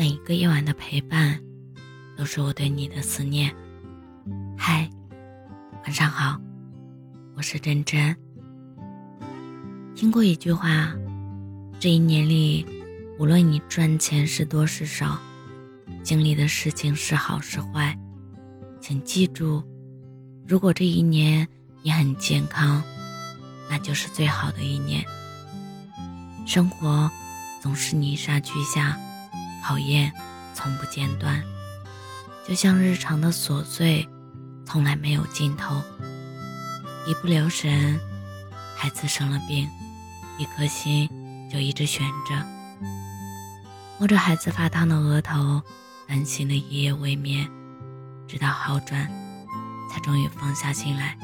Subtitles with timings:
[0.00, 1.38] 每一个夜晚的陪伴，
[2.16, 3.54] 都是我对你的思念。
[4.56, 4.88] 嗨，
[5.84, 6.40] 晚上好，
[7.36, 8.16] 我是真真。
[9.94, 10.90] 听过一句话，
[11.78, 12.64] 这一年里，
[13.18, 15.18] 无论你赚钱是多是少，
[16.02, 17.94] 经历的事情是好是坏，
[18.80, 19.62] 请记住，
[20.48, 21.46] 如果这一年
[21.82, 22.82] 你很健康，
[23.68, 25.04] 那就是最好的一年。
[26.46, 27.10] 生活
[27.60, 28.98] 总是泥沙俱下。
[29.62, 30.12] 考验
[30.54, 31.42] 从不间断，
[32.46, 34.08] 就像日常的琐碎，
[34.64, 35.82] 从来没有尽头。
[37.06, 37.98] 一不留神，
[38.76, 39.68] 孩子生了病，
[40.38, 41.08] 一颗心
[41.50, 42.46] 就一直悬着。
[43.98, 45.62] 摸着孩子发烫的额头，
[46.06, 47.48] 担心的一夜未眠，
[48.26, 49.10] 直到好转，
[49.90, 51.16] 才终于放下心来。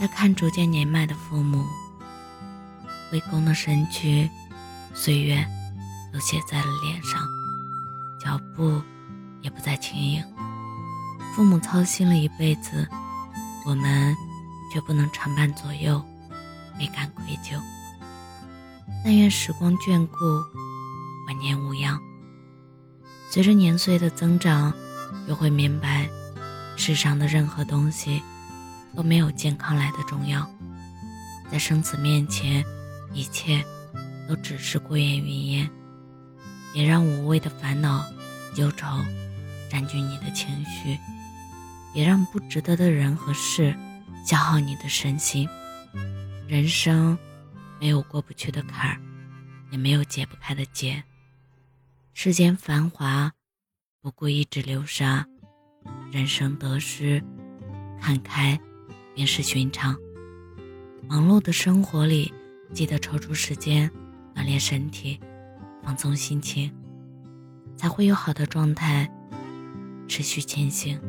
[0.00, 1.64] 再看逐渐年迈的父母，
[3.12, 4.28] 微弓的身躯，
[4.94, 5.46] 岁月。
[6.12, 7.20] 都写在了脸上，
[8.18, 8.82] 脚步
[9.42, 10.22] 也不再轻盈。
[11.34, 12.88] 父母操心了一辈子，
[13.64, 14.14] 我们
[14.72, 16.02] 却不能常伴左右，
[16.78, 17.60] 倍感愧疚。
[19.04, 20.16] 但愿时光眷顾，
[21.26, 21.98] 晚年无恙。
[23.30, 24.74] 随着年岁的增长，
[25.28, 26.08] 又会明白，
[26.76, 28.20] 世上的任何东西
[28.96, 30.44] 都没有健康来的重要。
[31.50, 32.64] 在生死面前，
[33.12, 33.64] 一切
[34.28, 35.70] 都只是过眼云烟。
[36.72, 38.04] 别让无谓的烦恼、
[38.56, 38.86] 忧愁
[39.70, 40.98] 占据你的情绪，
[41.92, 43.74] 别让不值得的人和事
[44.24, 45.48] 消耗你的身心。
[46.46, 47.16] 人生
[47.80, 49.00] 没有过不去的坎儿，
[49.70, 51.02] 也没有解不开的结。
[52.12, 53.32] 世间繁华，
[54.00, 55.24] 不过一指流沙；
[56.12, 57.22] 人生得失，
[58.00, 58.58] 看开
[59.14, 59.96] 便是寻常。
[61.08, 62.32] 忙碌的生活里，
[62.72, 63.90] 记得抽出时间
[64.34, 65.18] 锻炼身体。
[65.82, 66.72] 放松心情，
[67.76, 69.10] 才会有好的状态，
[70.06, 71.00] 持续前行。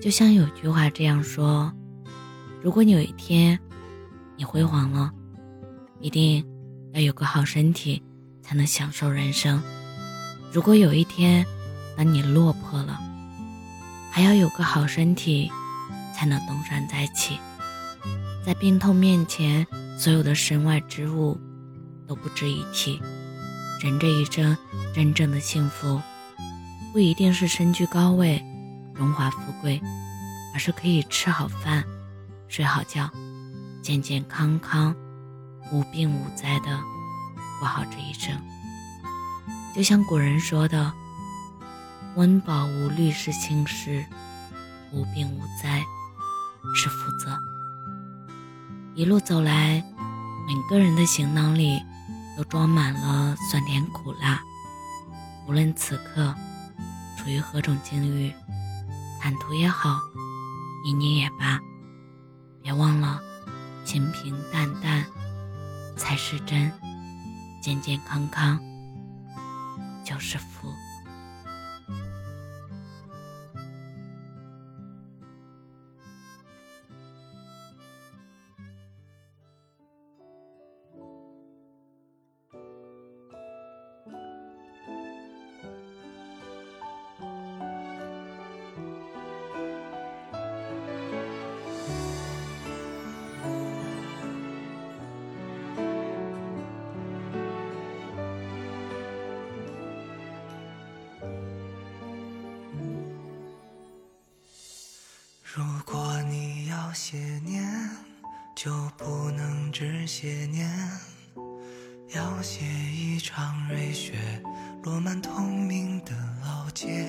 [0.00, 1.72] 就像有句话这样说：
[2.62, 3.58] 如果有一天
[4.36, 5.10] 你辉煌了，
[6.00, 6.44] 一定
[6.94, 8.02] 要有个好身体，
[8.42, 9.60] 才能享受人生；
[10.52, 11.44] 如果有一天
[11.96, 12.98] 当你落魄了，
[14.10, 15.50] 还要有个好身体，
[16.14, 17.38] 才能东山再起。
[18.42, 19.66] 在病痛面前，
[19.98, 21.38] 所有的身外之物。
[22.10, 23.00] 都不值一提。
[23.80, 24.58] 人这一生，
[24.92, 26.02] 真正的幸福，
[26.92, 28.44] 不一定是身居高位、
[28.92, 29.80] 荣华富贵，
[30.52, 31.84] 而是可以吃好饭、
[32.48, 33.08] 睡好觉，
[33.80, 34.92] 健健康康、
[35.70, 36.80] 无病无灾的
[37.60, 38.36] 过好这一生。
[39.72, 40.92] 就像古人说的
[42.16, 44.04] ：“温饱无虑是幸事，
[44.90, 45.80] 无病无灾
[46.74, 47.38] 是福泽。”
[48.96, 49.80] 一路走来，
[50.48, 51.80] 每个人的行囊里。
[52.40, 54.40] 都装满了酸甜苦辣。
[55.46, 56.34] 无论此刻
[57.18, 58.32] 处于何种境遇，
[59.20, 60.00] 坦途也好，
[60.82, 61.60] 泥泞也罢，
[62.62, 63.20] 别忘了
[63.84, 65.04] 平平淡淡
[65.98, 66.72] 才是真，
[67.60, 68.58] 健健康康
[70.02, 70.72] 就是福。
[105.52, 107.68] 如果你要写念，
[108.54, 110.70] 就不能只写念，
[112.14, 114.14] 要写一场瑞雪
[114.84, 116.12] 落满通明的
[116.44, 117.04] 老街，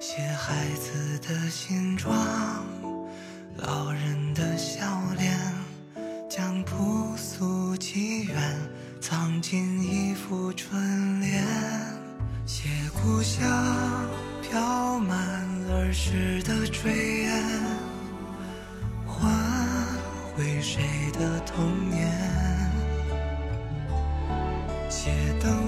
[0.00, 2.12] 写孩子的形状，
[3.58, 5.38] 老人的笑脸，
[6.28, 8.58] 将朴素祈愿
[9.00, 11.46] 藏进一幅春联，
[12.44, 13.48] 写故乡。
[15.92, 16.88] 儿时的炊
[17.24, 17.44] 烟，
[19.06, 19.30] 换
[20.34, 22.10] 回谁的童年？
[24.88, 25.61] 街灯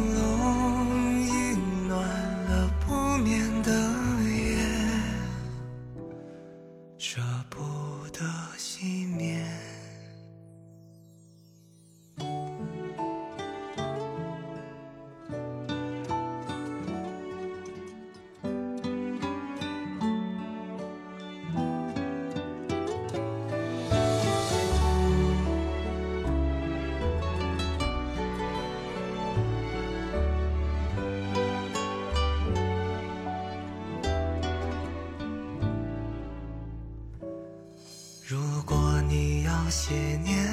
[39.64, 40.46] 要写念，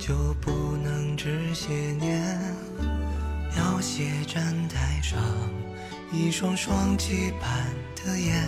[0.00, 0.50] 就不
[0.82, 2.36] 能只写念，
[3.56, 5.16] 要写站台上
[6.12, 8.44] 一双双期盼的眼，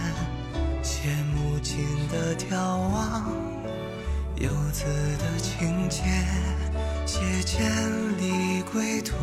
[0.83, 1.79] 写母亲
[2.09, 3.33] 的眺望，
[4.39, 4.85] 游子
[5.21, 6.03] 的情节，
[7.07, 7.71] 写千
[8.19, 9.15] 里归途，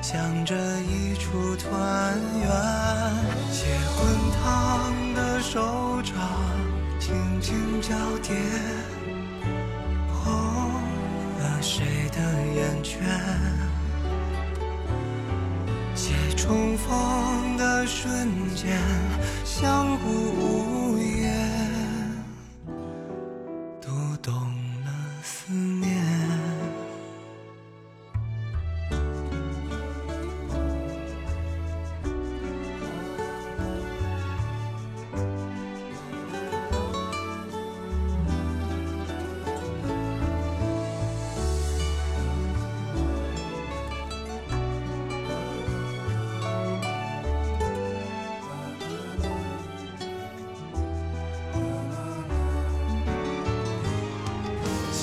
[0.00, 2.48] 想着一处团圆，
[3.50, 3.66] 写
[3.96, 4.06] 滚
[4.40, 6.14] 烫的手掌。
[7.00, 8.36] 轻轻交叠，
[11.60, 12.20] 谁的
[12.54, 13.00] 眼圈？
[15.94, 18.78] 借重逢的瞬间，
[19.44, 20.06] 相互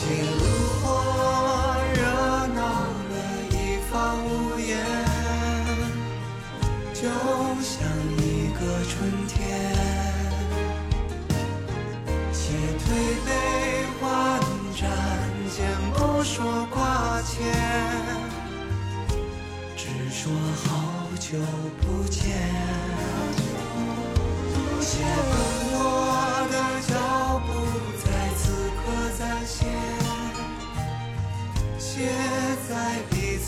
[0.08, 0.45] 写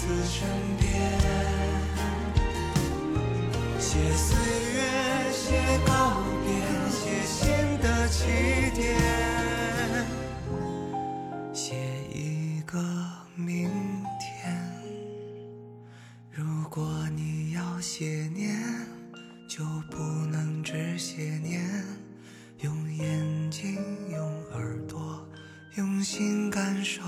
[0.07, 0.47] 此身
[0.79, 0.87] 边
[3.77, 4.37] 写岁
[4.73, 4.79] 月，
[5.33, 6.49] 写告别，
[6.89, 7.43] 写新
[7.81, 8.23] 的起
[8.73, 8.95] 点，
[11.53, 11.75] 写
[12.13, 12.79] 一个
[13.35, 13.69] 明
[14.17, 14.57] 天。
[16.31, 18.55] 如果你要写年，
[19.49, 19.97] 就不
[20.31, 21.69] 能只写念，
[22.61, 23.75] 用眼睛，
[24.09, 24.21] 用
[24.53, 25.27] 耳朵，
[25.75, 27.01] 用心感受。